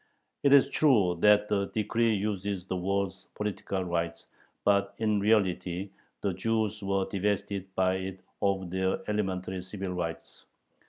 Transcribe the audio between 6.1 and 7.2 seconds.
the Jews were